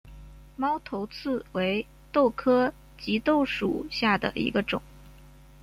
[0.55, 4.81] 猫头刺为豆科棘豆属下的一个种。